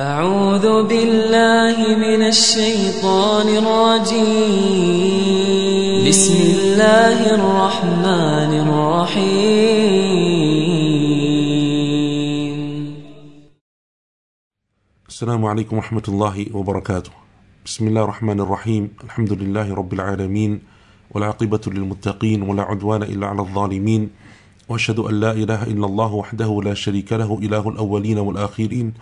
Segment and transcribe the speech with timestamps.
[0.00, 4.08] أعوذ بالله من الشيطان الرجيم.
[6.08, 9.80] بسم الله الرحمن الرحيم.
[15.08, 17.12] السلام عليكم ورحمة الله وبركاته.
[17.68, 18.96] بسم الله الرحمن الرحيم.
[19.04, 20.64] الحمد لله رب العالمين
[21.12, 24.08] والعاقبة للمتقين ولا عدوان إلا على الظالمين.
[24.64, 28.96] وأشهد أن لا إله إلا الله وحده لا شريك له إله الأولين والآخرين.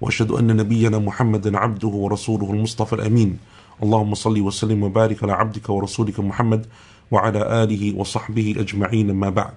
[0.00, 3.38] وأشهد أن نبينا محمدا عبده ورسوله المصطفى الأمين
[3.82, 6.66] اللهم صل وسلم وبارك على عبدك ورسولك محمد
[7.10, 9.54] وعلى آله وصحبه أجمعين ما بعد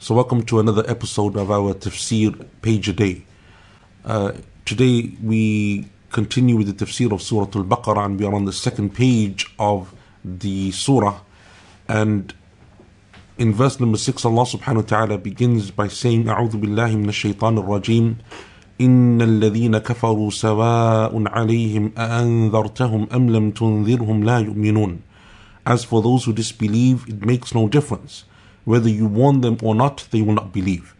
[0.00, 3.24] So welcome to another episode of our Tafsir Page a Day.
[4.04, 4.30] Uh,
[4.64, 8.94] today we continue with the tafsir of Surah Al-Baqarah and we are on the second
[8.94, 9.92] page of
[10.24, 11.18] the surah
[11.88, 12.32] and
[13.38, 17.58] in verse number 6 Allah subhanahu wa ta'ala begins by saying أعوذ بالله من الشيطان
[17.58, 18.16] الرجيم
[18.81, 24.99] إن الذين كفروا سواء عليهم أأنذرتهم أم لم تنذرهم لا يؤمنون
[25.65, 28.25] As for those who disbelieve, it makes no difference.
[28.65, 30.93] Whether you warn them or not, they will not believe.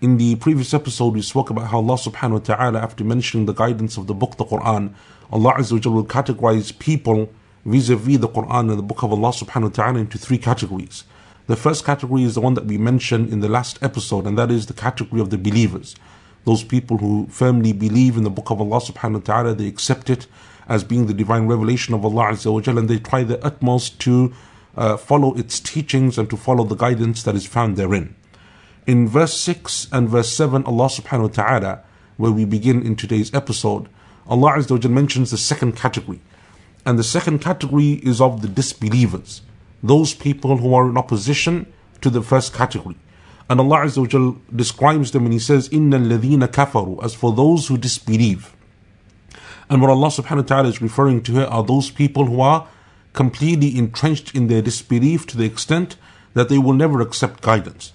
[0.00, 3.52] In the previous episode, we spoke about how Allah subhanahu wa ta'ala, after mentioning the
[3.52, 4.94] guidance of the book, the Quran,
[5.30, 7.30] Allah Azza wa Jalla will categorize people
[7.64, 11.04] vis-a-vis the Quran and the book of Allah subhanahu wa ta'ala into three categories.
[11.46, 14.50] The first category is the one that we mentioned in the last episode, and that
[14.50, 15.94] is the category of the believers.
[16.45, 20.09] Those people who firmly believe in the book of Allah subhanahu wa ta'ala, they accept
[20.09, 20.27] it
[20.67, 23.99] as being the divine revelation of Allah Azza wa Jalla, and they try their utmost
[24.01, 24.33] to
[24.77, 28.15] uh, follow its teachings and to follow the guidance that is found therein.
[28.85, 31.83] In verse 6 and verse 7, Allah subhanahu wa ta'ala,
[32.17, 33.89] where we begin in today's episode,
[34.27, 36.21] Allah Azza wa Jalla mentions the second category.
[36.85, 39.41] And the second category is of the disbelievers,
[39.81, 41.65] those people who are in opposition
[42.01, 42.97] to the first category.
[43.49, 47.67] And Allah Azza wa describes them and He says, Inna ladina kafaru, as for those
[47.67, 48.55] who disbelieve.
[49.69, 52.67] And what Allah subhanahu wa ta'ala is referring to here are those people who are
[53.13, 55.95] completely entrenched in their disbelief to the extent
[56.33, 57.93] that they will never accept guidance.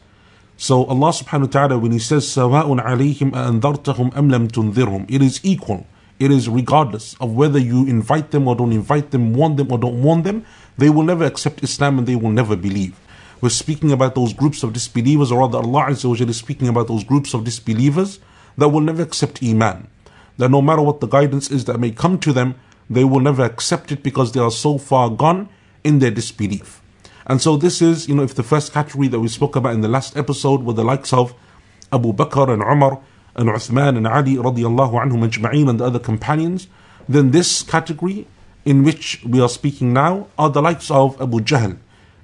[0.56, 5.41] So Allah subhanahu wa ta'ala when He says, Sawa'un alayhim andartahum am lam it is
[5.43, 5.87] equal.
[6.19, 9.78] It is regardless of whether you invite them or don't invite them, warn them or
[9.78, 10.44] don't warn them,
[10.77, 12.94] they will never accept Islam and they will never believe.
[13.41, 17.05] We're speaking about those groups of disbelievers, or rather, Allah Azza is speaking about those
[17.05, 18.21] groups of disbelievers
[18.59, 19.89] that will never accept Iman.
[20.37, 22.56] That no matter what the guidance is that may come to them,
[22.91, 25.49] they will never accept it because they are so far gone
[25.83, 26.83] in their disbelief.
[27.27, 29.81] And so, this is, you know, if the first category that we spoke about in
[29.81, 31.33] the last episode were the likes of
[31.93, 33.01] Abu Bakr and Umar
[33.37, 36.69] and Uthman and Ali radiallahu anhum ajma'een and the other companions,
[37.09, 38.27] then this category
[38.67, 41.78] in which we are speaking now are the likes of Abu Jahl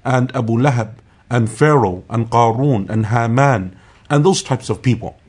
[0.05, 0.93] and Abu Lahab
[1.29, 3.77] and Pharaoh and Qarun and Haman
[4.09, 5.19] and those types of people.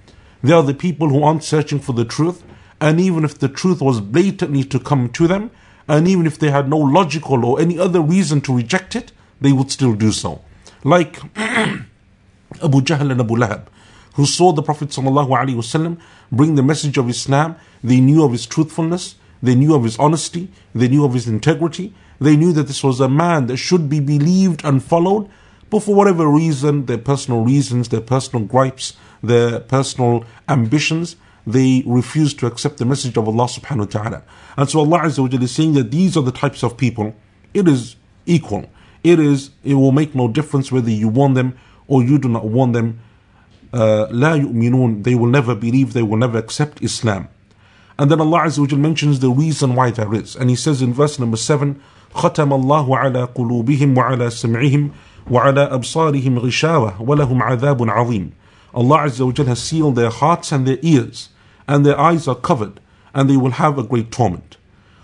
[0.42, 2.44] They are the people who aren't searching for the truth,
[2.80, 5.50] and even if the truth was blatantly to come to them,
[5.88, 9.10] and even if they had no logical or any other reason to reject it,
[9.40, 10.42] they would still do so.
[10.84, 13.66] Like Abu Jahl and Abu Lahab,
[14.14, 15.98] who saw the Prophet ﷺ
[16.30, 20.50] bring the message of Islam, they knew of his truthfulness, they knew of his honesty,
[20.74, 24.00] they knew of his integrity, they knew that this was a man that should be
[24.00, 25.28] believed and followed,
[25.69, 31.15] but for whatever reason, their personal reasons, their personal gripes, their personal ambitions,
[31.47, 34.23] they refused to accept the message of Allah subhanahu wa ta'ala.
[34.55, 37.15] And so Allah Azza wa Jalla is saying that these are the types of people.
[37.53, 37.95] It is
[38.25, 38.69] equal.
[39.03, 41.57] It is, it will make no difference whether you warn them
[41.87, 42.99] or you do not warn them.
[43.73, 47.27] Uh, لا يؤمنون, they will never believe, they will never accept Islam.
[47.97, 50.35] And then Allah Azza wa Jalla mentions the reason why there is.
[50.35, 51.81] And He says in verse number 7,
[52.13, 54.91] ختم الله على قلوبهم وعلى سمعهم
[55.31, 58.31] وعلى أبصارهم غشاوة ولهم عذاب عظيم
[58.75, 61.29] Allah Azza wa Jalla has sealed their hearts and their ears
[61.67, 62.79] and their eyes are covered
[63.13, 64.57] and they will have a great torment.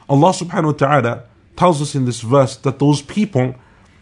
[0.09, 1.23] Allah subhanahu wa ta'ala
[1.55, 3.53] tells us in this verse that those people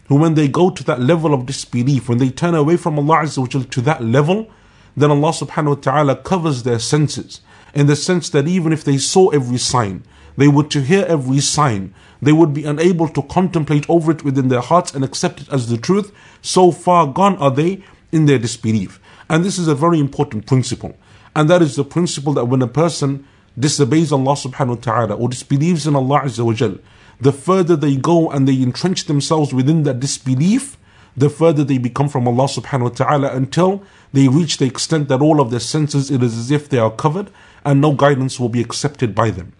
[0.08, 3.24] who when they go to that level of disbelief, when they turn away from Allah
[3.24, 4.50] Azza wa Jalla to that level,
[4.96, 7.42] then Allah subhanahu wa ta'ala covers their senses
[7.74, 10.04] in the sense that even if they saw every sign,
[10.38, 14.49] they were to hear every sign, they would be unable to contemplate over it within
[14.49, 16.13] their hearts and accept it as the truth.
[16.41, 17.83] So far gone are they
[18.13, 19.01] in their disbelief.
[19.29, 20.97] And this is a very important principle.
[21.35, 23.27] And that is the principle that when a person
[23.59, 26.79] disobeys Allah subhanahu wa ta'ala or disbelieves in Allah Azza wa Jal,
[27.21, 30.77] the further they go and they entrench themselves within that disbelief,
[31.17, 33.83] the further they become from Allah subhanahu wa ta'ala until
[34.13, 36.91] they reach the extent that all of their senses, it is as if they are
[36.91, 37.31] covered
[37.65, 39.53] and no guidance will be accepted by them.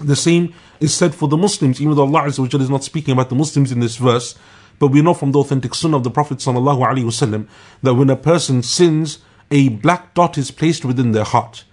[0.00, 3.28] The same is said for the Muslims, even though Allah Azza is not speaking about
[3.28, 4.34] the Muslims in this verse,
[4.78, 7.46] but we know from the authentic sunnah of the Prophet wasallam
[7.82, 9.18] that when a person sins,
[9.50, 11.64] a black dot is placed within their heart.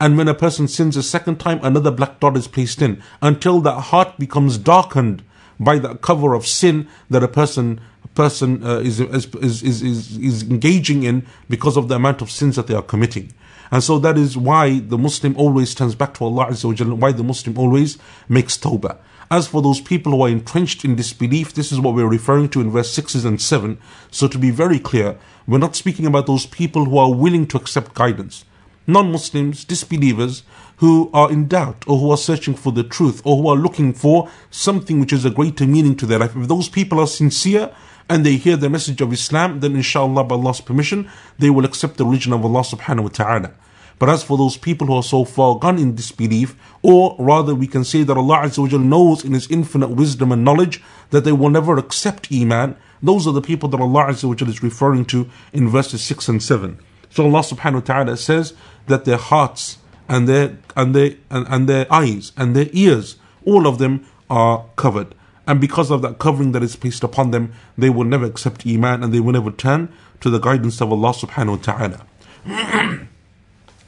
[0.00, 3.60] And when a person sins a second time, another black dot is placed in until
[3.60, 5.22] that heart becomes darkened
[5.58, 7.80] by that cover of sin that a person
[8.14, 12.56] person uh, is, is, is, is, is engaging in because of the amount of sins
[12.56, 13.30] that they are committing.
[13.70, 16.96] And so that is why the Muslim always turns back to Allah Azza wa Jalla,
[16.96, 17.98] why the Muslim always
[18.28, 18.98] makes tawbah.
[19.30, 22.60] As for those people who are entrenched in disbelief, this is what we're referring to
[22.60, 23.78] in verse 6 and 7.
[24.10, 25.18] So to be very clear,
[25.48, 28.44] we're not speaking about those people who are willing to accept guidance.
[28.86, 30.44] Non Muslims, disbelievers,
[30.76, 33.92] who are in doubt or who are searching for the truth or who are looking
[33.92, 36.36] for something which is a greater meaning to their life.
[36.36, 37.74] If those people are sincere
[38.08, 41.96] and they hear the message of Islam, then inshallah, by Allah's permission, they will accept
[41.96, 43.52] the religion of Allah subhanahu wa ta'ala.
[43.98, 47.66] But as for those people who are so far gone in disbelief, or rather we
[47.66, 51.48] can say that Allah Azza knows in His infinite wisdom and knowledge that they will
[51.48, 56.02] never accept Iman, those are the people that Allah Azza is referring to in verses
[56.02, 56.78] 6 and 7.
[57.10, 58.52] So Allah subhanahu wa ta'ala says
[58.86, 63.66] that their hearts and their and their and, and their eyes and their ears, all
[63.66, 65.14] of them are covered.
[65.46, 69.02] And because of that covering that is placed upon them, they will never accept Iman
[69.02, 72.00] and they will never turn to the guidance of Allah subhanahu wa
[72.46, 73.06] ta'ala.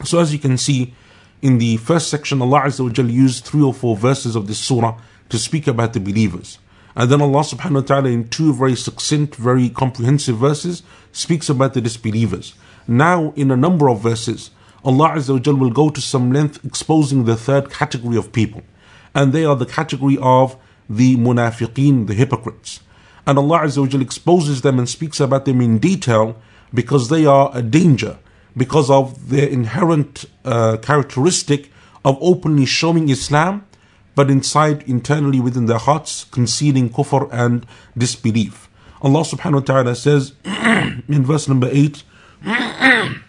[0.05, 0.95] So as you can see,
[1.43, 5.39] in the first section, Allah Azza used three or four verses of this surah to
[5.39, 6.59] speak about the believers.
[6.95, 10.83] And then Allah subhanahu wa ta'ala in two very succinct, very comprehensive verses
[11.13, 12.55] speaks about the disbelievers.
[12.87, 14.51] Now in a number of verses,
[14.85, 18.63] Allah Azza wa will go to some length exposing the third category of people.
[19.15, 20.57] And they are the category of
[20.89, 22.81] the munafiqeen, the hypocrites.
[23.27, 26.37] And Allah Azza wa exposes them and speaks about them in detail
[26.73, 28.19] because they are a danger
[28.57, 31.71] because of their inherent uh, characteristic
[32.05, 33.67] of openly showing Islam,
[34.15, 38.69] but inside, internally within their hearts, concealing kufr and disbelief.
[39.01, 42.03] Allah subhanahu wa ta'ala says in verse number 8,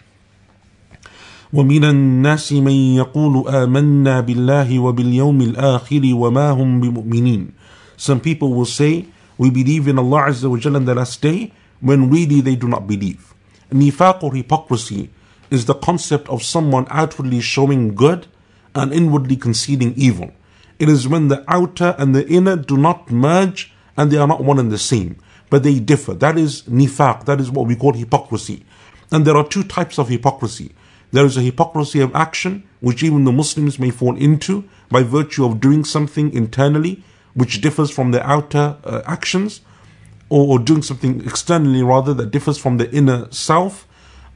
[1.53, 7.51] ومن الناس من يقول آمنا بالله وباليوم الآخر وما هم بمؤمنين
[7.97, 9.05] Some people will say,
[9.37, 12.67] we believe in Allah Azza wa Jalla in the last day, when really they do
[12.67, 13.33] not believe.
[13.71, 15.09] Nifaq or hypocrisy
[15.49, 18.27] is the concept of someone outwardly showing good
[18.73, 20.31] and inwardly concealing evil.
[20.77, 24.43] It is when the outer and the inner do not merge and they are not
[24.43, 25.15] one and the same,
[25.49, 26.13] but they differ.
[26.13, 28.65] That is nifaq, that is what we call hypocrisy.
[29.11, 30.73] And there are two types of hypocrisy.
[31.12, 35.44] There is a hypocrisy of action, which even the Muslims may fall into by virtue
[35.44, 37.02] of doing something internally,
[37.34, 39.60] which differs from their outer uh, actions,
[40.28, 43.86] or, or doing something externally rather that differs from the inner self.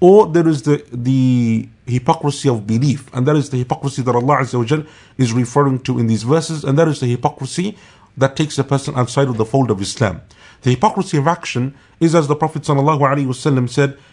[0.00, 4.38] Or there is the, the hypocrisy of belief, and that is the hypocrisy that Allah
[4.38, 4.86] Azza
[5.16, 7.78] is referring to in these verses, and that is the hypocrisy
[8.16, 10.20] that takes a person outside of the fold of Islam.
[10.62, 12.76] The hypocrisy of action is as the Prophet said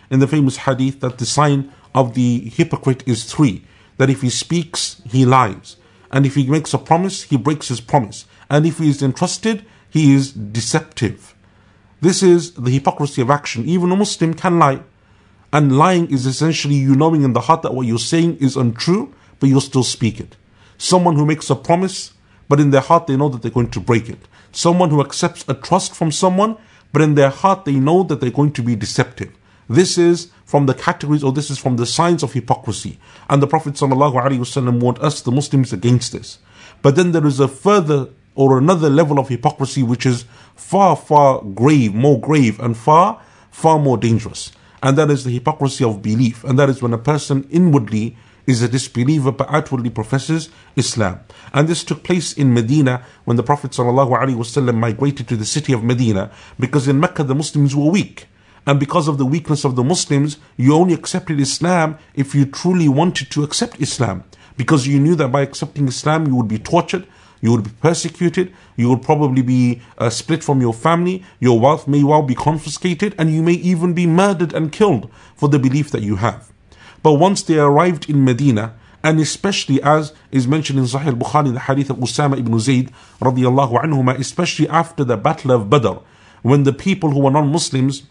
[0.09, 3.63] in the famous hadith that the sign of the hypocrite is three
[3.97, 5.75] that if he speaks, he lies,
[6.11, 9.65] and if he makes a promise, he breaks his promise, and if he is entrusted,
[9.89, 11.35] he is deceptive.
[12.01, 13.67] This is the hypocrisy of action.
[13.69, 14.81] Even a Muslim can lie.
[15.53, 19.13] And lying is essentially you knowing in the heart that what you're saying is untrue,
[19.39, 20.35] but you'll still speak it.
[20.77, 22.13] Someone who makes a promise,
[22.49, 24.27] but in their heart they know that they're going to break it.
[24.51, 26.57] Someone who accepts a trust from someone,
[26.91, 29.31] but in their heart they know that they're going to be deceptive.
[29.69, 32.99] This is from the categories, or this is from the signs of hypocrisy.
[33.29, 36.39] And the Prophet ﷺ warned us, the Muslims, against this.
[36.81, 41.41] But then there is a further or another level of hypocrisy which is far, far
[41.41, 44.51] grave, more grave, and far, far more dangerous
[44.83, 48.17] and that is the hypocrisy of belief, and that is when a person inwardly
[48.47, 51.19] is a disbeliever but outwardly professes Islam.
[51.53, 55.83] And this took place in Medina when the Prophet ﷺ migrated to the city of
[55.83, 58.27] Medina because in Mecca the Muslims were weak.
[58.65, 62.87] And because of the weakness of the Muslims, you only accepted Islam if you truly
[62.87, 64.23] wanted to accept Islam.
[64.55, 67.07] Because you knew that by accepting Islam you would be tortured,
[67.41, 71.87] you would be persecuted, you would probably be uh, split from your family, your wealth
[71.87, 75.89] may well be confiscated, and you may even be murdered and killed for the belief
[75.89, 76.51] that you have.
[77.01, 81.53] But once they arrived in Medina, and especially as is mentioned in Sahih Bukhari in
[81.55, 85.97] the hadith of Usama ibn Zayd radiallahu anhuma, especially after the Battle of Badr,
[86.43, 88.03] when the people who were non-Muslims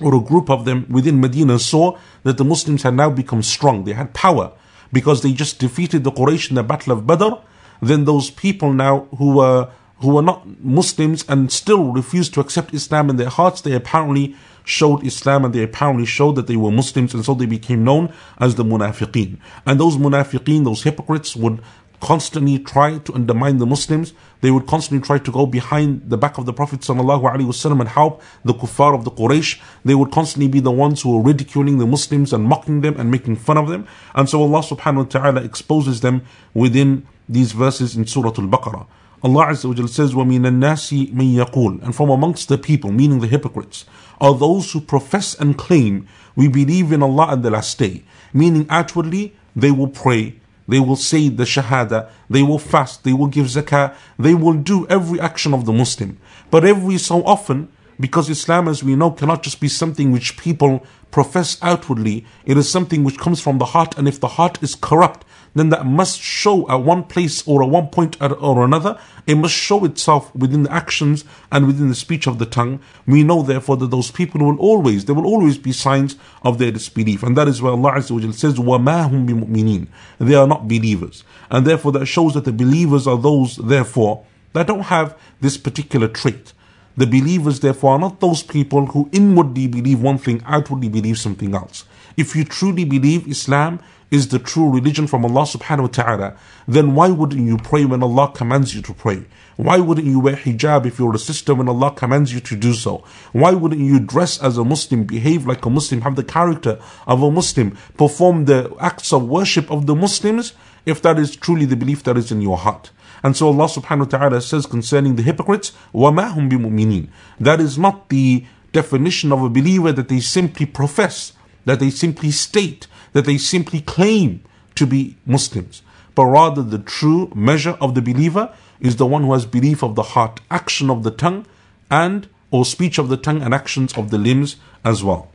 [0.00, 3.84] or a group of them within Medina saw that the Muslims had now become strong,
[3.84, 4.52] they had power
[4.92, 7.34] because they just defeated the Quraysh in the Battle of Badr
[7.82, 9.68] then those people now who were
[9.98, 14.34] who were not Muslims and still refused to accept Islam in their hearts, they apparently
[14.64, 18.12] showed Islam and they apparently showed that they were Muslims and so they became known
[18.38, 19.38] as the munafiqeen.
[19.64, 21.60] And those munafiqeen, those hypocrites would
[22.01, 24.13] constantly try to undermine the Muslims.
[24.41, 28.21] They would constantly try to go behind the back of the Prophet ﷺ and help
[28.45, 29.59] the kuffar of the Quraysh.
[29.83, 33.09] They would constantly be the ones who were ridiculing the Muslims and mocking them and
[33.09, 33.87] making fun of them.
[34.13, 38.87] And so Allah subhanahu wa ta'ala exposes them within these verses in Surah Al-Baqarah.
[39.23, 43.27] Allah Azza wa says, وَمِنَ النَّاسِ مَن يَقُولُ And from amongst the people, meaning the
[43.27, 43.85] hypocrites,
[44.21, 48.03] are those who profess and claim, we believe in Allah and the last day.
[48.31, 53.26] Meaning outwardly, they will pray, they will say the shahada, they will fast, they will
[53.26, 56.18] give zakah, they will do every action of the Muslim.
[56.50, 60.84] But every so often, because Islam, as we know, cannot just be something which people
[61.10, 64.74] profess outwardly, it is something which comes from the heart, and if the heart is
[64.74, 65.24] corrupt,
[65.55, 68.99] then that must show at one place or at one point or another.
[69.25, 72.79] It must show itself within the actions and within the speech of the tongue.
[73.05, 76.71] We know therefore that those people will always, there will always be signs of their
[76.71, 77.23] disbelief.
[77.23, 79.87] And that is why Allah Azza wa says, وَمَا هُمْ بِمُؤْمِنِينَ
[80.19, 81.23] They are not believers.
[81.49, 86.07] And therefore that shows that the believers are those, therefore, that don't have this particular
[86.07, 86.53] trait.
[86.97, 91.53] The believers, therefore, are not those people who inwardly believe one thing, outwardly believe something
[91.53, 91.85] else.
[92.17, 93.79] If you truly believe Islam
[94.11, 98.01] is the true religion from Allah subhanahu wa ta'ala, then why wouldn't you pray when
[98.01, 99.25] Allah commands you to pray?
[99.57, 102.73] Why wouldn't you wear hijab if you're a sister when Allah commands you to do
[102.73, 103.03] so?
[103.33, 107.21] Why wouldn't you dress as a Muslim, behave like a Muslim, have the character of
[107.21, 110.53] a Muslim, perform the acts of worship of the Muslims
[110.85, 112.91] if that is truly the belief that is in your heart?
[113.23, 117.77] And so Allah subhanahu wa ta'ala says concerning the hypocrites, وَمَا هُمْ بِمُؤْمِنِينَ That is
[117.77, 121.33] not the definition of a believer that they simply profess,
[121.65, 124.43] that they simply state, that they simply claim
[124.75, 125.81] to be Muslims,
[126.15, 129.95] but rather the true measure of the believer is the one who has belief of
[129.95, 131.45] the heart, action of the tongue,
[131.89, 135.29] and or speech of the tongue and actions of the limbs as well.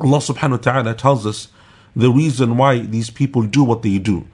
[0.00, 1.48] Allah subhanahu wa ta'ala tells us
[1.96, 4.26] the reason why these people do what they do.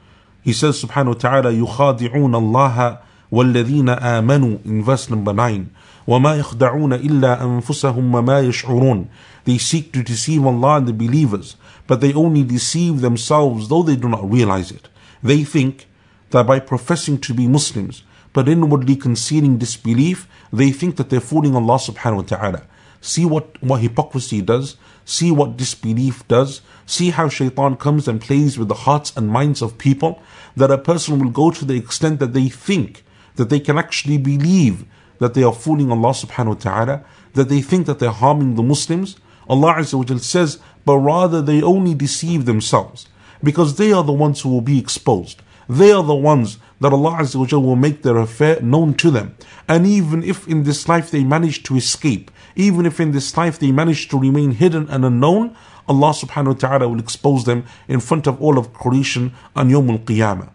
[0.42, 2.98] He says subhanahu wa ta'ala يخادعون الله
[3.32, 5.70] والذين آمنوا in verse number 9
[6.06, 9.06] وما يخدعون إلا أنفسهم وما يشعرون
[9.44, 13.96] They seek to deceive Allah and the believers but they only deceive themselves though they
[13.96, 14.88] do not realize it.
[15.22, 15.86] They think
[16.30, 18.02] that by professing to be Muslims,
[18.32, 22.62] but inwardly concealing disbelief, they think that they're fooling Allah subhanahu wa ta'ala.
[23.00, 28.58] See what, what hypocrisy does, see what disbelief does, see how shaitan comes and plays
[28.58, 30.20] with the hearts and minds of people,
[30.56, 33.04] that a person will go to the extent that they think
[33.36, 34.84] that they can actually believe
[35.19, 38.63] that they are fooling Allah subhanahu wa ta'ala, that they think that they're harming the
[38.63, 39.17] Muslims.
[39.47, 43.07] Allah Azza says, but rather they only deceive themselves
[43.43, 45.41] because they are the ones who will be exposed.
[45.67, 49.35] They are the ones that Allah Azza will make their affair known to them.
[49.67, 53.59] And even if in this life they manage to escape, even if in this life
[53.59, 55.55] they manage to remain hidden and unknown,
[55.87, 59.89] Allah subhanahu wa ta'ala will expose them in front of all of creation on Yawm
[59.89, 60.49] al-Qiyamah.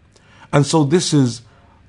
[0.52, 1.42] And so this is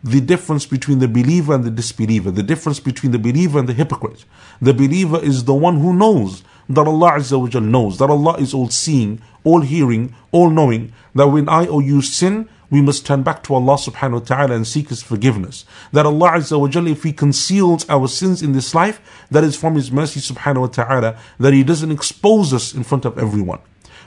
[0.05, 3.73] the difference between the believer and the disbeliever, the difference between the believer and the
[3.73, 4.23] hypocrite.
[4.61, 8.53] The believer is the one who knows that Allah Azza wa knows, that Allah is
[8.53, 13.23] all seeing, all hearing, all knowing, that when I or you sin, we must turn
[13.23, 15.65] back to Allah subhanahu wa ta'ala and seek His forgiveness.
[15.91, 19.73] That Allah Azza wa if He conceals our sins in this life, that is from
[19.73, 23.59] His mercy subhanahu wa ta'ala, that He doesn't expose us in front of everyone.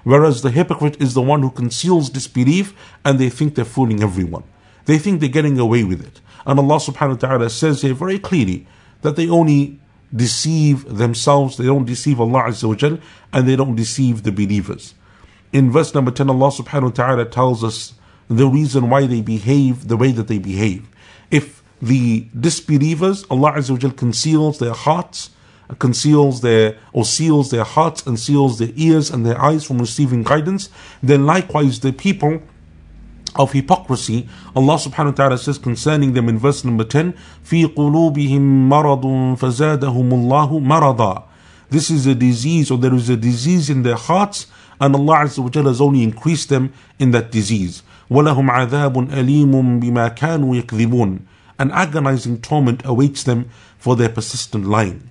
[0.04, 2.72] Whereas the hypocrite is the one who conceals disbelief
[3.04, 4.44] and they think they're fooling everyone.
[4.88, 6.22] They think they're getting away with it.
[6.46, 8.66] And Allah subhanahu wa ta'ala says here very clearly
[9.02, 9.78] that they only
[10.16, 13.02] deceive themselves, they don't deceive Allah Azza
[13.34, 14.94] and they don't deceive the believers.
[15.52, 17.92] In verse number 10, Allah subhanahu wa ta'ala tells us
[18.28, 20.88] the reason why they behave the way that they behave.
[21.30, 25.28] If the disbelievers, Allah Azza conceals their hearts,
[25.78, 30.22] conceals their or seals their hearts and seals their ears and their eyes from receiving
[30.22, 30.70] guidance,
[31.02, 32.40] then likewise the people
[33.35, 37.13] of hypocrisy, Allah subhanahu wa ta'ala says concerning them in verse number 10,
[37.43, 41.23] في قلوبهم مرض فزادهم الله مرضا.
[41.69, 44.45] This is a disease or there is a disease in their hearts
[44.79, 47.83] and Allah Azza wa has only increased them in that disease.
[48.11, 51.21] وَلَهُمْ عَذَابٌ أَلِيمٌ بِمَا كَانُوا يَكْذِبُونَ
[51.57, 55.09] An agonizing torment awaits them for their persistent lying.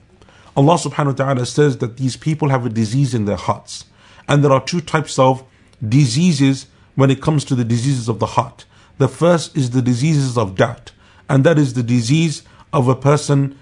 [0.57, 3.87] Allah subhanahu wa ta'ala says that these people have a disease in their hearts.
[4.29, 5.43] And there are two types of
[5.87, 6.67] diseases
[6.98, 8.66] when it comes to the diseases of the heart.
[8.98, 10.92] The first is the diseases of doubt,
[11.30, 12.42] and that is the disease
[12.74, 13.58] of a person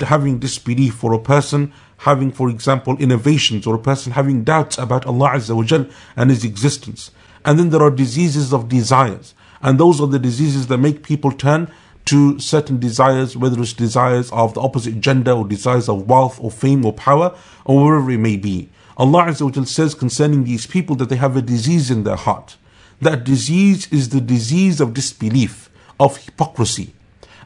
[0.00, 5.06] having disbelief, or a person having, for example, innovations, or a person having doubts about
[5.06, 7.12] Allah Azza wa Jal and His existence.
[7.44, 9.32] And then there are diseases of desires,
[9.62, 11.70] and those are the diseases that make people turn
[12.06, 16.50] to certain desires, whether it's desires of the opposite gender, or desires of wealth, or
[16.50, 17.32] fame, or power,
[17.64, 18.68] or wherever it may be.
[18.96, 22.56] Allah Azza says concerning these people that they have a disease in their heart.
[23.00, 26.94] that disease is the disease of disbelief, of hypocrisy.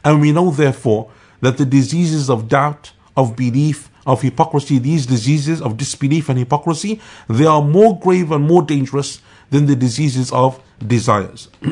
[0.04, 5.60] And we know therefore that the diseases of doubt, of belief, of hypocrisy, these diseases
[5.60, 10.62] of disbelief and hypocrisy, they are more grave and more dangerous than the diseases of
[10.86, 11.48] desires.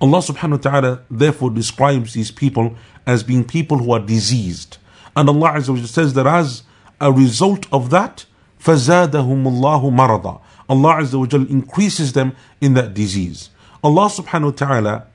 [0.00, 4.78] Allah subhanahu wa ta'ala therefore describes these people as being people who are diseased.
[5.14, 6.62] And Allah Azza wa says that as
[7.01, 8.25] a result of that,
[8.59, 13.49] فَزَادَهُمُ اللَّهُ مَرَضًا Allah Azza wa increases them in that disease.
[13.83, 15.07] Allah subhanahu wa ta'ala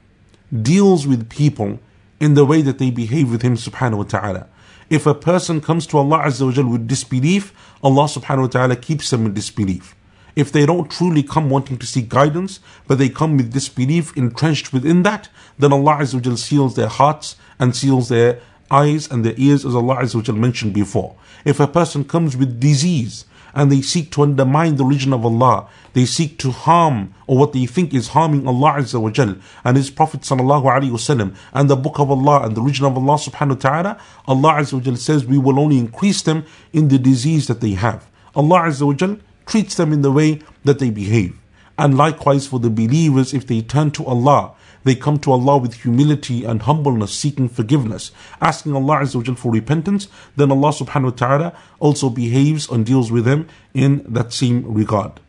[0.62, 1.78] deals with people
[2.20, 4.48] in the way that they behave with Him subhanahu wa ta'ala.
[4.88, 9.10] If a person comes to Allah Azza wa with disbelief, Allah subhanahu wa ta'ala keeps
[9.10, 9.94] them in disbelief.
[10.34, 14.72] If they don't truly come wanting to seek guidance, but they come with disbelief entrenched
[14.72, 15.28] within that,
[15.58, 18.40] then Allah Azza wa seals their hearts and seals their
[18.70, 21.16] eyes and their ears as Allah Azza wa mentioned before.
[21.47, 23.23] If a person comes with disease,
[23.55, 25.67] and they seek to undermine the religion of Allah.
[25.93, 29.77] They seek to harm or what they think is harming Allah Azza wa Jal and
[29.77, 33.15] His Prophet Sallallahu Alaihi Wasallam and the Book of Allah and the religion of Allah
[33.15, 34.01] Subhanahu wa Ta'ala.
[34.27, 37.71] Allah Azza wa Jal says we will only increase them in the disease that they
[37.71, 38.07] have.
[38.35, 41.35] Allah Azza wa Jal treats them in the way that they behave.
[41.79, 44.53] And likewise for the believers, if they turn to Allah
[44.86, 50.08] they come to Allah with humility and humbleness, seeking forgiveness, asking Allah Azza for repentance,
[50.36, 55.20] then Allah subhanahu wa ta'ala also behaves and deals with them in that same regard.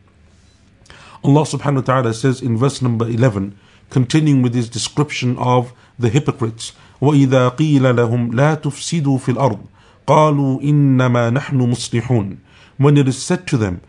[1.22, 3.56] Allah subhanahu wa ta'ala says in verse number 11,
[3.90, 9.66] continuing with his description of the hypocrites, وَإِذَا قِيلَ لَهُمْ لَا تُفْسِدُوا فِي الْأَرْضِ
[10.06, 12.38] قَالُوا إِنَّمَا نَحْنُ مُصْلِحُونَ
[12.76, 13.80] When it is said to them,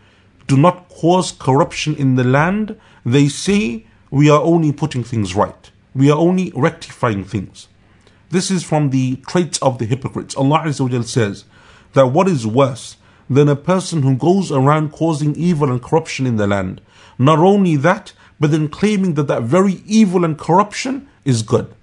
[0.46, 5.71] do not cause corruption in the land, they say, we are only putting things right.
[5.95, 7.69] We are only rectifying things.
[8.29, 10.35] This is from the traits of the hypocrites.
[10.35, 11.45] Allah Azza says
[11.93, 12.97] that what is worse
[13.29, 16.81] than a person who goes around causing evil and corruption in the land?
[17.17, 21.73] Not only that, but then claiming that that very evil and corruption is good.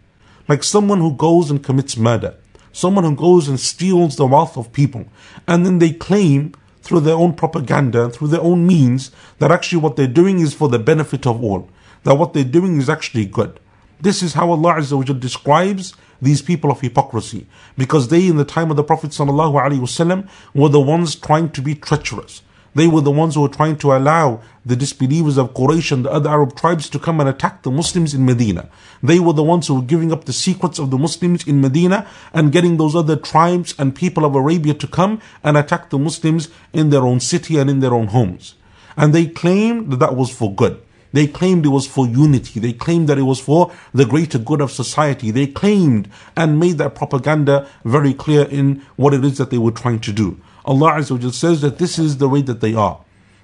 [0.49, 2.37] Like someone who goes and commits murder,
[2.73, 5.07] someone who goes and steals the wealth of people,
[5.47, 9.97] and then they claim through their own propaganda, through their own means, that actually what
[9.97, 11.71] they're doing is for the benefit of all
[12.05, 13.61] that what they're doing is actually good.
[14.01, 17.47] This is how Allah Azza wa describes these people of hypocrisy.
[17.77, 21.75] Because they, in the time of the Prophet ﷺ, were the ones trying to be
[21.75, 22.43] treacherous.
[22.75, 26.13] They were the ones who were trying to allow the disbelievers of Quraysh and the
[26.13, 28.69] other Arab tribes to come and attack the Muslims in Medina.
[29.03, 32.07] They were the ones who were giving up the secrets of the Muslims in Medina
[32.33, 36.51] and getting those other tribes and people of Arabia to come and attack the Muslims
[36.73, 38.55] in their own city and in their own homes.
[38.97, 40.81] And they claimed that that was for good.
[41.14, 42.60] They claimed it was for unity.
[42.60, 45.30] They claimed that it was for the greater good of society.
[45.30, 49.72] They claimed and made that propaganda very clear in what it is that they were
[49.72, 50.42] trying to do.
[50.66, 53.00] Allah Azza says that this is the way that they are.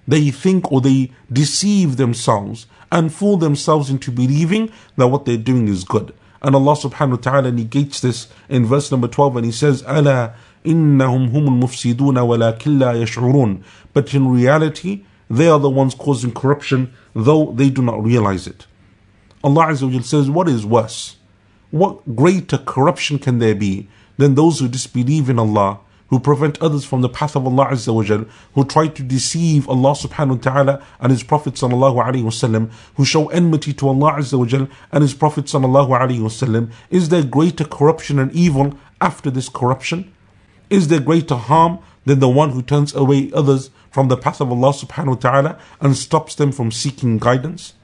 [0.07, 5.67] They think or they deceive themselves and fool themselves into believing that what they're doing
[5.67, 6.13] is good.
[6.41, 10.33] And Allah subhanahu wa ta'ala negates this in verse number 12 and He says, أَلَا
[10.65, 13.61] إِنَّهُمْ هُمُ الْمُفْسِدُونَ وَلَكِنْ لَا يَشْعُرُونَ
[13.93, 18.66] But in reality, they are the ones causing corruption, though they do not realize it.
[19.42, 21.16] Allah Azza says, What is worse?
[21.70, 26.84] What greater corruption can there be than those who disbelieve in Allah, who prevent others
[26.84, 31.10] from the path of Allah Azza who try to deceive Allah subhanahu wa ta'ala and
[31.10, 36.70] His Prophet sallallahu wasallam, who show enmity to Allah Azza and His Prophet sallallahu wasallam?
[36.90, 40.12] Is there greater corruption and evil after this corruption?
[40.70, 44.50] Is there greater harm than the one who turns away others from the path of
[44.50, 47.74] Allah subhanahu wa ta'ala and stops them from seeking guidance?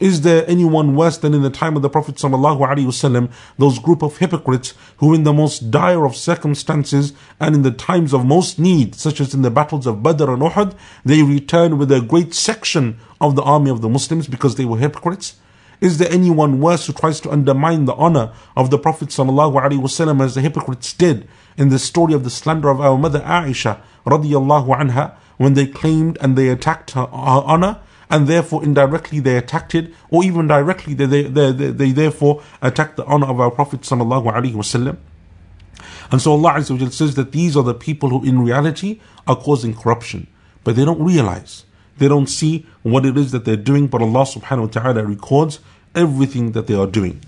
[0.00, 4.16] Is there anyone worse than in the time of the Prophet wasallam, those group of
[4.16, 8.94] hypocrites who in the most dire of circumstances and in the times of most need,
[8.94, 12.98] such as in the battles of Badr and Uhud, they return with a great section
[13.20, 15.36] of the army of the Muslims because they were hypocrites?
[15.82, 20.34] Is there anyone worse who tries to undermine the honor of the Prophet ﷺ as
[20.34, 21.28] the hypocrites did
[21.58, 26.17] in the story of the slander of our mother Aisha radiallahu anha when they claimed
[26.21, 27.07] and they attacked her, her
[27.45, 32.43] honor and therefore indirectly they attacked it or even directly they, they, they, they therefore
[32.61, 34.97] attacked the honor of our Prophet ﷺ.
[36.11, 39.73] And so Allah Azza says that these are the people who in reality are causing
[39.75, 40.27] corruption
[40.63, 41.65] but they don't realize
[41.97, 45.59] they don't see what it is that they're doing, but Allah subhanahu wa ta'ala records
[45.93, 47.21] everything that they are doing.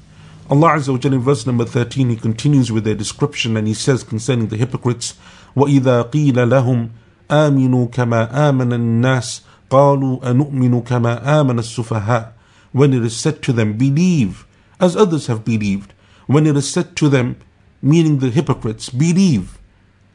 [0.50, 3.74] Allah Azza wa Jalla in verse number 13, He continues with their description and He
[3.74, 5.16] says concerning the hypocrites,
[5.56, 6.90] وَإِذَا قِيلَ لَهُمْ
[7.30, 12.32] آمِنُوا كَمَا آمَنَ النَّاسِ قَالُوا أَنُؤْمِنُ كَمَا آمَنَ السُّفَهَاءِ
[12.72, 14.46] When it is said to them, believe,
[14.80, 15.94] as others have believed.
[16.28, 17.38] When it is said to them,
[17.82, 19.58] meaning the hypocrites, believe,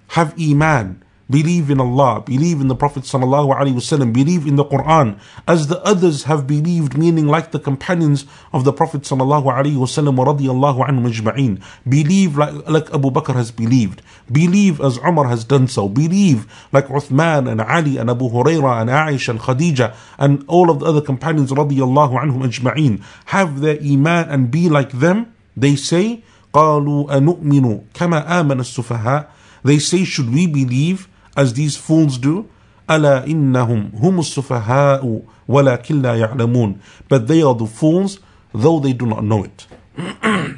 [0.09, 4.65] have iman, believe in Allah, believe in the Prophet sallallahu alaihi wasallam, believe in the
[4.65, 9.79] Quran, as the others have believed, meaning like the companions of the Prophet sallallahu alaihi
[9.79, 11.63] wasallam radiyallahu anhum ajma'in.
[11.89, 14.03] Believe like, like Abu Bakr has believed.
[14.31, 15.89] Believe as Umar has done so.
[15.89, 20.81] Believe like Uthman and Ali and Abu Huraira and Aisha and Khadija and all of
[20.81, 23.03] the other companions radiyallahu anhum ajma'in.
[23.27, 25.33] Have their iman and be like them.
[25.57, 29.29] They say, قالوا أنؤمن كما آمن السفهاء
[29.63, 32.47] They say, should we believe as these fools do?
[32.91, 36.77] ألا إنهم هم السفهاء ولكن لا يعلمون
[37.09, 38.19] But they are the fools,
[38.53, 39.67] though they do not know it.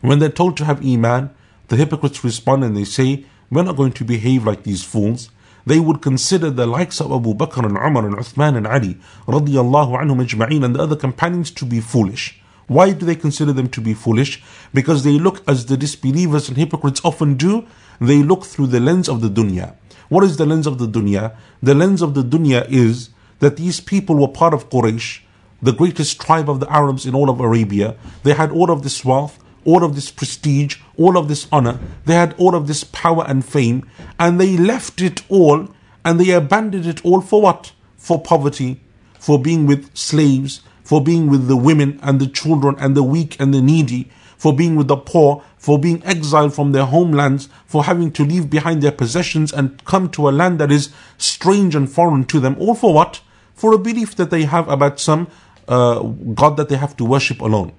[0.00, 1.30] when they're told to have Iman,
[1.68, 5.30] the hypocrites respond and they say, We're not going to behave like these fools.
[5.66, 9.98] They would consider the likes of Abu Bakr and Umar and Uthman and Ali radiallahu
[9.98, 12.40] anhum ajma'in and the other companions to be foolish.
[12.66, 14.42] Why do they consider them to be foolish?
[14.72, 17.66] Because they look as the disbelievers and hypocrites often do,
[17.99, 19.75] they look through the lens of the dunya.
[20.09, 21.35] What is the lens of the dunya?
[21.61, 23.09] The lens of the dunya is
[23.39, 25.21] that these people were part of Quraysh,
[25.61, 27.95] the greatest tribe of the Arabs in all of Arabia.
[28.23, 31.79] They had all of this wealth, all of this prestige, all of this honor.
[32.05, 35.67] They had all of this power and fame, and they left it all
[36.03, 37.71] and they abandoned it all for what?
[37.97, 38.81] For poverty,
[39.19, 43.39] for being with slaves, for being with the women and the children and the weak
[43.39, 44.09] and the needy,
[44.39, 48.49] for being with the poor, for being exiled from their homelands, for having to leave
[48.49, 52.55] behind their possessions and come to a land that is strange and foreign to them.
[52.57, 53.21] All for what?
[53.53, 55.27] For a belief that they have about some
[55.67, 57.73] uh, God that they have to worship alone.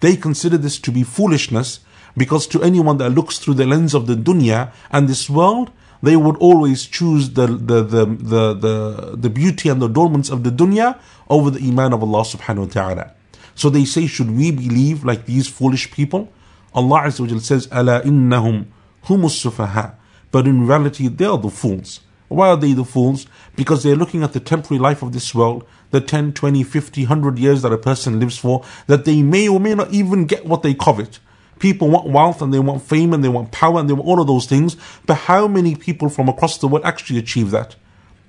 [0.00, 1.78] They consider this to be foolishness
[2.16, 5.70] because to anyone that looks through the lens of the dunya and this world,
[6.02, 10.42] they would always choose the, the, the, the, the, the beauty and the adornments of
[10.42, 10.98] the dunya
[11.30, 13.14] over the iman of Allah subhanahu wa ta'ala.
[13.55, 16.31] So they say, should we believe like these foolish people?
[16.73, 18.65] Allah Azza wa says, أَلَا إِنَّهُمْ
[19.05, 19.95] هُمُ السُّفَهَاء
[20.31, 22.01] But in reality, they are the fools.
[22.27, 23.25] Why are they the fools?
[23.55, 27.39] Because they're looking at the temporary life of this world, the 10, 20, 50, 100
[27.39, 30.61] years that a person lives for, that they may or may not even get what
[30.61, 31.19] they covet.
[31.59, 34.21] People want wealth and they want fame and they want power and they want all
[34.21, 34.75] of those things.
[35.05, 37.75] But how many people from across the world actually achieve that?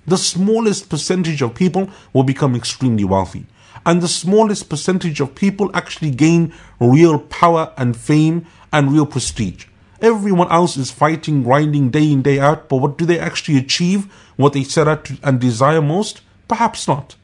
[0.06, 3.46] The smallest percentage of people will become extremely wealthy
[3.86, 9.66] and the smallest percentage of people actually gain real power and fame and real prestige.
[10.02, 14.12] Everyone else is fighting, grinding day in, day out, but what do they actually achieve?
[14.36, 16.22] What they set out to and desire most?
[16.48, 17.16] Perhaps not.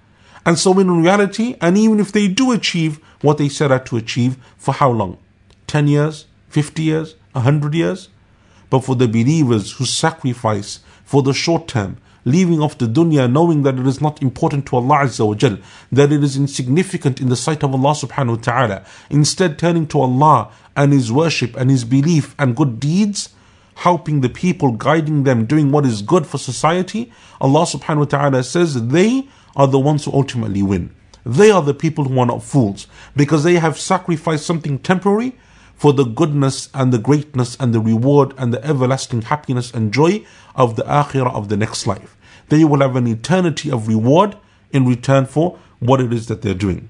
[0.46, 3.98] And so, in reality, and even if they do achieve what they set out to
[3.98, 5.18] achieve, for how long?
[5.68, 6.26] 10 years?
[6.50, 7.16] 50 years?
[7.34, 8.10] 100 years?
[8.70, 11.98] But for the believers who sacrifice for the short term,
[12.32, 15.58] leaving off the dunya, knowing that it is not important to Allah Azza wa Jal,
[15.92, 18.86] that it is insignificant in the sight of Allah subhanahu wa ta'ala.
[19.10, 23.30] Instead, turning to Allah and His worship and His belief and good deeds,
[23.76, 28.44] helping the people, guiding them, doing what is good for society, Allah subhanahu wa ta'ala
[28.44, 30.94] says they are the ones who ultimately win.
[31.26, 35.38] They are the people who are not fools because they have sacrificed something temporary
[35.76, 40.26] for the goodness and the greatness and the reward and the everlasting happiness and joy
[40.56, 42.18] of the akhirah of the next life.
[42.49, 44.37] They will have an eternity of reward
[44.73, 46.89] in return for what it is that they're doing.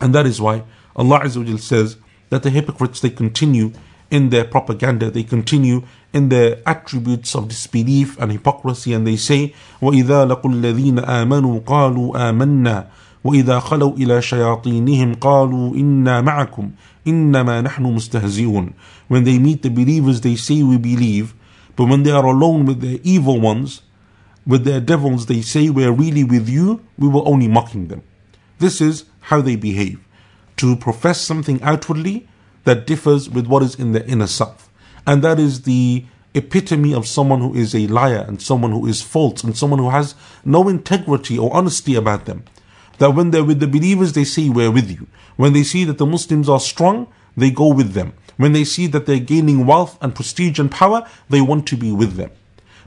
[0.00, 0.64] And that is why
[0.96, 1.96] Allah Azza says
[2.30, 3.72] that the hypocrites they continue
[4.10, 9.54] in their propaganda, they continue in their attributes of disbelief and hypocrisy, and they say,
[9.80, 12.86] وَإِذَا لَقُوا الَّذِينَ آمَنُوا قَالُوا آمَنَّا
[13.24, 16.70] وإذا خلوا إلى شياطينهم قالوا إنا معكم
[17.06, 18.72] إنما نحن مستهزئون
[19.08, 21.34] When they meet the believers they say we believe
[21.76, 23.82] but when they are alone with their evil ones
[24.47, 28.01] with their devils they say we are really with you we were only mocking them
[28.59, 29.99] This is how they behave
[30.57, 32.27] to profess something outwardly
[32.63, 34.71] that differs with what is in their inner self
[35.05, 39.01] and that is the epitome of someone who is a liar and someone who is
[39.01, 42.43] false and someone who has no integrity or honesty about them
[42.97, 45.07] that when they're with the believers, they say, We're with you.
[45.35, 48.13] When they see that the Muslims are strong, they go with them.
[48.37, 51.91] When they see that they're gaining wealth and prestige and power, they want to be
[51.91, 52.31] with them.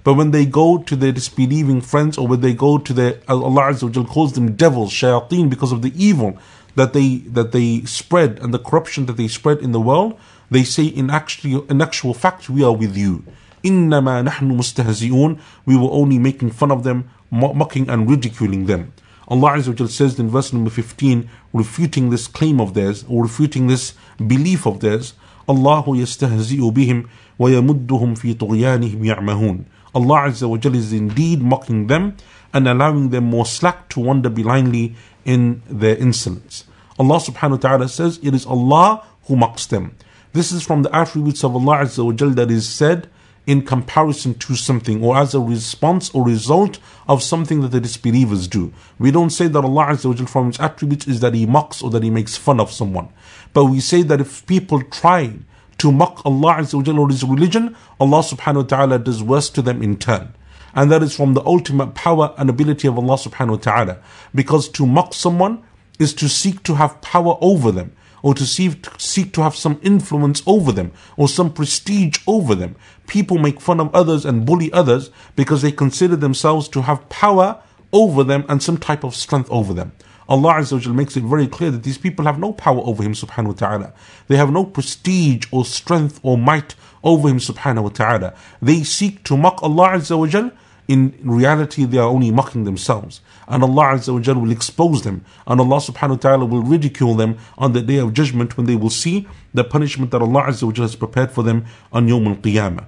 [0.04, 3.74] But when they go to their disbelieving friends or when they go to their Allah
[3.74, 6.38] Azza wa calls them devils, shayateen, because of the evil
[6.76, 10.20] that they that they spread and the corruption that they spread in the world,
[10.52, 13.24] they say in actually in actual fact we are with you.
[13.64, 18.94] إنما نحن مستهزئون We were only making fun of them, mocking and ridiculing them.
[19.28, 23.96] Allah Azza says in verse number 15, refuting this claim of theirs, or refuting this
[24.20, 25.14] belief of theirs,
[25.48, 27.06] Allah يستهزئ بهم
[27.40, 29.66] ويمدهم في طغيانهم يعمهون.
[29.95, 32.17] Allah Azza wa is indeed mocking them
[32.53, 36.65] and allowing them more slack to wander blindly in their insolence.
[36.99, 39.97] Allah subhanahu wa ta'ala says, It is Allah who mocks them.
[40.33, 43.09] This is from the attributes of Allah Azza wa that is said
[43.47, 48.47] in comparison to something or as a response or result of something that the disbelievers
[48.47, 48.73] do.
[48.99, 51.83] We don't say that Allah Azza wa Jal from His attributes is that He mocks
[51.83, 53.09] or that He makes fun of someone.
[53.53, 55.33] But we say that if people try
[55.81, 59.83] to mock Allah Azza or His religion, Allah subhanahu wa ta'ala does worse to them
[59.83, 60.35] in turn.
[60.75, 63.99] And that is from the ultimate power and ability of Allah subhanahu wa ta'ala.
[64.35, 65.63] Because to mock someone
[65.99, 69.81] is to seek to have power over them or to seek, seek to have some
[69.83, 72.77] influence over them or some prestige over them.
[73.07, 77.63] People make fun of others and bully others because they consider themselves to have power
[77.93, 79.93] over them and some type of strength over them.
[80.31, 83.49] Allah Azza makes it very clear that these people have no power over Him subhanahu
[83.49, 83.93] wa ta'ala.
[84.29, 88.35] They have no prestige or strength or might over Him subhanahu wa ta'ala.
[88.63, 90.53] They seek to mock Allah Azza.
[90.87, 93.21] In reality, they are only mocking themselves.
[93.49, 95.25] And Allah Azza will expose them.
[95.49, 98.77] And Allah subhanahu wa ta'ala will ridicule them on the day of judgment when they
[98.77, 102.87] will see the punishment that Allah Azza has prepared for them on Yawm al-Qiyamah.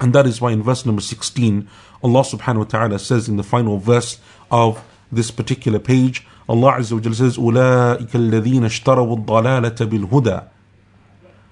[0.00, 1.68] And that is why in verse number 16,
[2.02, 4.18] Allah subhanahu wa ta'ala says in the final verse
[4.50, 10.39] of this particular page, Allah Azza wa Jalla says, أولئك الذين اشتروا الضلالة بالهدى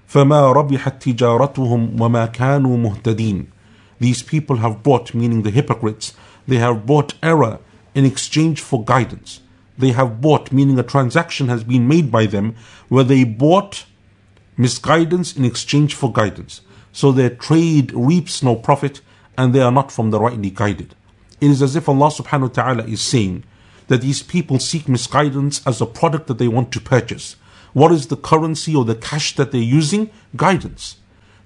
[0.06, 3.46] فما ربحت تجارتهم وما كانوا مهتدين.
[3.98, 6.14] These people have bought, meaning the hypocrites,
[6.46, 7.60] they have bought error
[7.94, 9.40] in exchange for guidance.
[9.78, 12.54] They have bought, meaning a transaction has been made by them
[12.88, 13.86] where they bought
[14.56, 16.60] misguidance in exchange for guidance.
[16.92, 19.00] So their trade reaps no profit
[19.38, 20.94] and they are not from the rightly guided.
[21.40, 23.44] It is as if Allah subhanahu wa ta'ala is saying
[23.87, 27.35] that these people seek misguidance as a product that they want to purchase.
[27.73, 30.09] What is the currency or the cash that they're using?
[30.35, 30.97] Guidance.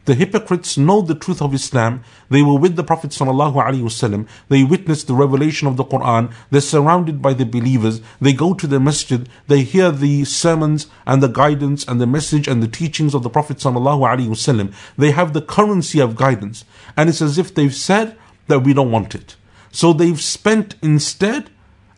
[0.05, 2.03] The hypocrites know the truth of Islam.
[2.29, 4.27] They were with the Prophet ﷺ.
[4.49, 6.33] They witnessed the revelation of the Quran.
[6.49, 8.01] They're surrounded by the believers.
[8.19, 9.29] They go to the masjid.
[9.47, 13.29] They hear the sermons and the guidance and the message and the teachings of the
[13.29, 14.73] Prophet ﷺ.
[14.97, 16.65] They have the currency of guidance.
[16.97, 19.35] And it's as if they've said that we don't want it.
[19.71, 21.51] So they've spent instead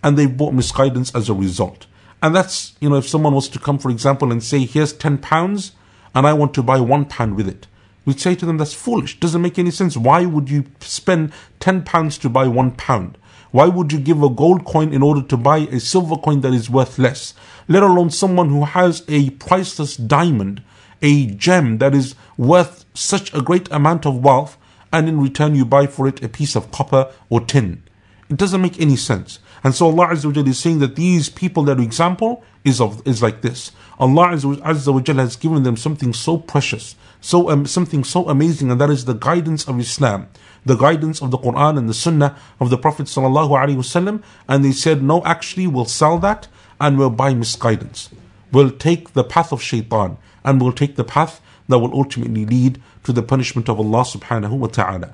[0.04, 1.88] and they've bought misguidance as a result.
[2.22, 5.18] And that's, you know, if someone was to come, for example, and say, here's 10
[5.20, 5.72] pounds
[6.16, 7.68] and I want to buy one pound with it.
[8.06, 9.20] We'd say to them, that's foolish.
[9.20, 9.96] Doesn't make any sense.
[9.96, 13.18] Why would you spend 10 pounds to buy one pound?
[13.52, 16.54] Why would you give a gold coin in order to buy a silver coin that
[16.54, 17.34] is worth less?
[17.68, 20.64] Let alone someone who has a priceless diamond,
[21.02, 24.58] a gem that is worth such a great amount of wealth,
[24.92, 27.84] and in return you buy for it a piece of copper or tin.
[28.30, 29.40] It doesn't make any sense.
[29.64, 33.06] And so Allah Azza wa Jalla is saying that these people that example is of
[33.08, 33.72] is like this.
[34.00, 38.72] Allah Azza wa Jalla has given them something so precious, so um, something so amazing,
[38.72, 40.28] and that is the guidance of Islam,
[40.66, 44.22] the guidance of the Quran and the Sunnah of the Prophet sallallahu alaihi wasallam.
[44.48, 46.48] And they said, no, actually, we'll sell that
[46.80, 48.10] and we'll buy misguidance.
[48.52, 52.82] We'll take the path of shaitan and we'll take the path that will ultimately lead
[53.04, 55.14] to the punishment of Allah subhanahu wa ta'ala.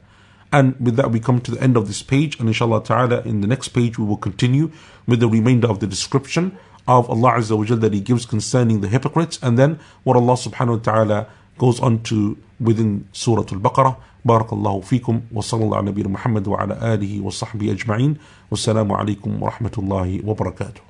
[0.52, 2.38] And with that, we come to the end of this page.
[2.38, 4.70] And inshallah ta'ala, in the next page, we will continue
[5.06, 6.56] with the remainder of the description
[6.86, 9.38] of Allah Azza wa Jal that He gives concerning the hypocrites.
[9.42, 11.26] And then what Allah subhanahu wa ta'ala
[11.58, 13.96] goes on to within Surah Al-Baqarah.
[14.24, 18.16] بارك الله فيكم وصلى الله على نبينا محمد وعلى آله وصحبه أجمعين
[18.50, 20.80] والسلام عليكم ورحمة الله وبركاته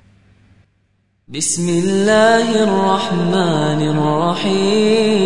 [1.27, 5.25] بسم الله الرحمن الرحيم